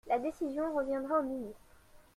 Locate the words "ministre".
1.21-1.61